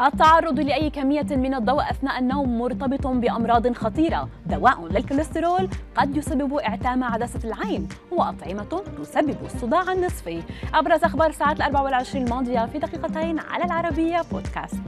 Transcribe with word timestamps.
التعرض 0.00 0.60
لأي 0.60 0.90
كمية 0.90 1.26
من 1.30 1.54
الضوء 1.54 1.90
أثناء 1.90 2.18
النوم 2.18 2.58
مرتبط 2.58 3.06
بأمراض 3.06 3.72
خطيرة 3.72 4.28
دواء 4.46 4.88
للكوليسترول 4.90 5.68
قد 5.96 6.16
يسبب 6.16 6.54
إعتام 6.54 7.04
عدسة 7.04 7.40
العين 7.44 7.88
وأطعمة 8.12 8.82
تسبب 8.98 9.36
الصداع 9.44 9.92
النصفي. 9.92 10.42
أبرز 10.74 11.04
أخبار 11.04 11.30
الساعة 11.30 11.52
الأربع 11.52 11.80
والعشرين 11.80 12.24
الماضية 12.24 12.66
في 12.66 12.78
دقيقتين 12.78 13.38
على 13.38 13.64
العربية 13.64 14.22
بودكاست. 14.32 14.80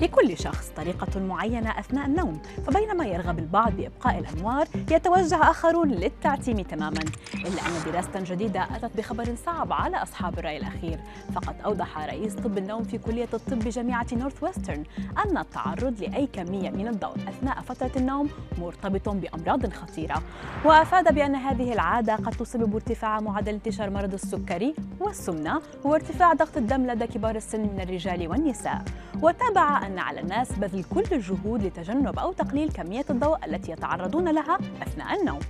لكل 0.00 0.38
شخص 0.38 0.68
طريقة 0.76 1.20
معينة 1.20 1.70
أثناء 1.78 2.06
النوم 2.06 2.42
فبينما 2.66 3.04
يرغب 3.04 3.38
البعض 3.38 3.72
بإبقاء 3.72 4.18
الأنوار 4.18 4.66
يتوجه 4.90 5.50
آخرون 5.50 5.88
للتعتيم 5.88 6.60
تماما. 6.60 7.00
إلا 7.34 7.62
أن 7.66 7.92
دراسة 7.92 8.34
جديدة 8.34 8.62
أتت 8.62 8.96
بخبر 8.96 9.34
صعب 9.46 9.72
على 9.72 9.96
أصحاب 9.96 10.38
الرأي 10.38 10.56
الأخير. 10.56 11.00
فقد 11.34 11.54
أوضح 11.64 11.98
رئيس 11.98 12.34
طب 12.34 12.58
النوم 12.58 12.82
في 12.82 12.98
كلية 12.98 13.28
الطب 13.34 13.58
بجامعة 13.58 14.06
نورث 14.12 14.42
ويسترن 14.42 14.84
أن 15.26 15.38
التعرض 15.38 16.00
لأي 16.00 16.26
كمية 16.26 16.70
من 16.70 16.88
الضوء 16.88 17.16
أثناء 17.28 17.60
فترة 17.60 17.90
النوم 17.96 18.30
مرتبط 18.58 19.08
بأمراض 19.08 19.72
خطيرة. 19.72 20.22
وأفاد 20.64 21.14
بأن 21.14 21.34
هذه 21.34 21.72
العادة 21.72 22.14
قد 22.14 22.32
تسبب 22.32 22.74
ارتفاع 22.74 23.20
معدل 23.20 23.52
انتشار 23.52 23.90
مرض 23.90 24.14
السكري 24.14 24.74
والسمنة 25.00 25.60
وارتفاع 25.84 26.32
ضغط 26.32 26.56
الدم 26.56 26.86
لدى 26.86 27.06
كبار 27.06 27.36
السن 27.36 27.60
من 27.60 27.80
الرجال 27.80 28.28
والنساء. 28.28 28.84
وتابع 29.22 29.86
أن 29.86 29.89
على 29.98 30.20
الناس 30.20 30.52
بذل 30.52 30.84
كل 30.84 31.04
الجهود 31.12 31.62
لتجنب 31.62 32.18
أو 32.18 32.32
تقليل 32.32 32.72
كمية 32.72 33.04
الضوء 33.10 33.46
التي 33.46 33.72
يتعرضون 33.72 34.28
لها 34.28 34.58
أثناء 34.82 35.20
النوم. 35.20 35.40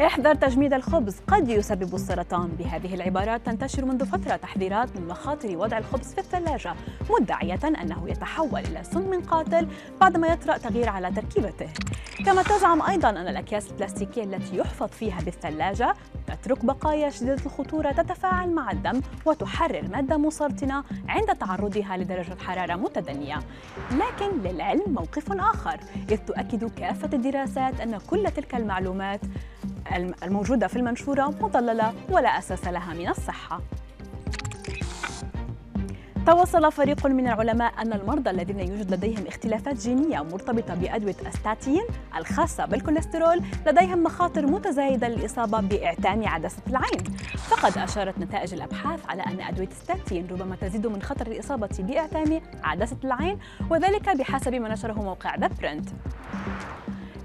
احذر 0.00 0.34
تجميد 0.34 0.72
الخبز 0.72 1.16
قد 1.28 1.48
يسبب 1.48 1.94
السرطان. 1.94 2.48
بهذه 2.58 2.94
العبارات 2.94 3.46
تنتشر 3.46 3.84
منذ 3.84 4.06
فترة 4.06 4.36
تحذيرات 4.36 4.96
من 4.96 5.08
مخاطر 5.08 5.56
وضع 5.56 5.78
الخبز 5.78 6.14
في 6.14 6.18
الثلاجة 6.18 6.74
مدعية 7.20 7.60
أنه 7.64 8.08
يتحول 8.08 8.60
إلى 8.60 8.84
سم 8.84 9.20
قاتل 9.20 9.68
بعدما 10.00 10.26
يطرأ 10.26 10.56
تغيير 10.56 10.88
على 10.88 11.10
تركيبته. 11.10 11.68
كما 12.26 12.42
تزعم 12.42 12.82
أيضا 12.82 13.10
أن 13.10 13.28
الأكياس 13.28 13.70
البلاستيكية 13.70 14.24
التي 14.24 14.56
يحفظ 14.56 14.88
فيها 14.88 15.20
بالثلاجة 15.20 15.94
تترك 16.26 16.64
بقايا 16.64 17.10
شديدة 17.10 17.44
الخطورة 17.46 17.92
تتفاعل 17.92 18.50
مع 18.50 18.70
الدم 18.70 19.00
وتحرر 19.24 19.88
مادة 19.88 20.16
مسرطنة 20.16 20.84
عند 21.08 21.36
تعرضها 21.36 21.96
لدرجة 21.96 22.36
حرارة 22.46 22.74
متدنية. 22.74 23.38
لكن 23.90 24.42
للعلم 24.44 24.84
موقف 24.86 25.32
آخر 25.32 25.80
إذ 26.10 26.16
تؤكد 26.16 26.64
كافة 26.64 27.10
الدراسات 27.12 27.80
أن 27.80 27.98
كل 27.98 28.30
تلك 28.30 28.54
المعلومات 28.54 29.20
الموجودة 30.22 30.66
في 30.66 30.76
المنشورة 30.76 31.34
مضللة 31.40 31.92
ولا 32.10 32.38
أساس 32.38 32.64
لها 32.68 32.94
من 32.94 33.08
الصحة. 33.08 33.60
توصل 36.26 36.72
فريق 36.72 37.06
من 37.06 37.26
العلماء 37.26 37.72
أن 37.82 37.92
المرضى 37.92 38.30
الذين 38.30 38.60
يوجد 38.60 38.94
لديهم 38.94 39.26
اختلافات 39.26 39.76
جينية 39.76 40.22
مرتبطة 40.22 40.74
بأدوية 40.74 41.16
أستاتين 41.28 41.82
الخاصة 42.16 42.66
بالكوليسترول 42.66 43.40
لديهم 43.66 44.02
مخاطر 44.02 44.46
متزايدة 44.46 45.08
للإصابة 45.08 45.60
بإعتام 45.60 46.28
عدسة 46.28 46.62
العين. 46.66 47.04
فقد 47.48 47.78
أشارت 47.78 48.18
نتائج 48.18 48.54
الأبحاث 48.54 49.00
على 49.08 49.22
أن 49.22 49.40
أدوية 49.40 49.68
ستاتين 49.82 50.26
ربما 50.30 50.56
تزيد 50.56 50.86
من 50.86 51.02
خطر 51.02 51.26
الإصابة 51.26 51.68
بإعتام 51.78 52.40
عدسة 52.64 52.96
العين 53.04 53.38
وذلك 53.70 54.16
بحسب 54.16 54.54
ما 54.54 54.68
نشره 54.68 54.92
موقع 55.02 55.36
ذا 55.36 55.46
برنت 55.46 55.88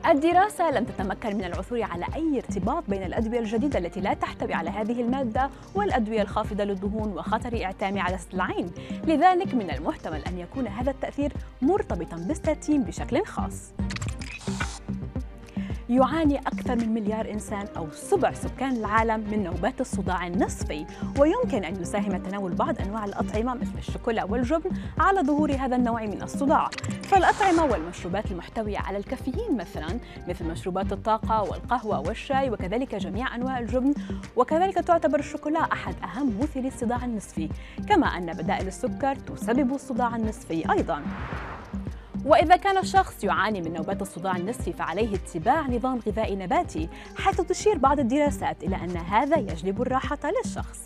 الدراسة 0.05 0.72
لم 0.72 0.83
تتمكن 0.83 1.36
من 1.36 1.44
العثور 1.44 1.83
على 1.83 2.05
أي 2.16 2.38
ارتباط 2.38 2.83
بين 2.88 3.03
الأدوية 3.03 3.39
الجديدة 3.39 3.80
التي 3.80 4.02
لا 4.02 4.14
تحتوي 4.14 4.53
على 4.53 4.69
هذه 4.69 5.02
المادة 5.02 5.50
والأدوية 5.75 6.22
الخافضة 6.22 6.64
للدهون 6.64 7.14
وخطر 7.14 7.64
إعتام 7.64 8.00
عدسة 8.00 8.27
العين 8.33 8.72
لذلك 9.08 9.53
من 9.53 9.72
المحتمل 9.72 10.22
أن 10.27 10.39
يكون 10.39 10.67
هذا 10.67 10.92
التأثير 10.92 11.33
مرتبطا 11.61 12.17
بالستاتين 12.17 12.83
بشكل 12.83 13.26
خاص. 13.26 13.71
يعاني 15.89 16.39
أكثر 16.39 16.76
من 16.76 16.94
مليار 16.94 17.32
إنسان 17.32 17.67
أو 17.77 17.88
سبع 17.92 18.33
سكان 18.33 18.72
العالم 18.72 19.20
من 19.32 19.44
نوبات 19.44 19.82
الصداع 19.82 20.27
النصفي. 20.27 20.86
ويمكن 21.20 21.64
أن 21.64 21.82
يساهم 21.82 22.17
تناول 22.17 22.54
بعض 22.54 22.82
أنواع 22.82 23.05
الأطعمة 23.05 23.54
مثل 23.54 23.77
الشوكولا 23.77 24.23
والجبن 24.23 24.70
على 25.00 25.22
ظهور 25.22 25.52
هذا 25.52 25.76
النوع 25.76 26.05
من 26.05 26.22
الصداع. 26.22 26.70
فالأطعمة 27.04 27.66
والمشروبات 27.66 28.32
المحتوية 28.32 28.77
على 28.77 28.98
الكافيين 28.98 29.58
مثلا 29.58 30.00
مثل 30.27 30.45
مشروبات 30.45 30.94
الطاقة 30.94 31.44
والقهوة 31.44 32.00
والشاي 32.00 32.50
وكذلك 32.50 32.95
جميع 32.95 33.36
أنواع 33.36 33.60
الجبن 33.60 33.94
وكذلك 34.36 34.76
تعتبر 34.76 35.20
الشوكولا 35.20 35.60
أحد 35.60 35.95
أهم 36.04 36.39
مثيري 36.42 36.67
الصداع 36.67 37.06
النصفي. 37.06 37.50
كما 37.88 38.08
أن 38.08 38.33
بدائل 38.33 38.67
السكر 38.67 39.16
تسبب 39.16 39.73
الصداع 39.73 40.16
النصفي 40.16 40.71
أيضاً. 40.71 41.02
وإذا 42.25 42.55
كان 42.55 42.77
الشخص 42.77 43.23
يعاني 43.23 43.61
من 43.61 43.73
نوبات 43.73 44.02
الصداع 44.02 44.35
النصفي 44.35 44.73
فعليه 44.73 45.15
اتباع 45.15 45.67
نظام 45.67 45.99
غذائي 46.07 46.35
نباتي 46.35 46.89
حيث 47.15 47.41
تشير 47.41 47.77
بعض 47.77 47.99
الدراسات 47.99 48.63
إلى 48.63 48.75
أن 48.75 48.97
هذا 48.97 49.37
يجلب 49.37 49.81
الراحة 49.81 50.19
للشخص. 50.45 50.83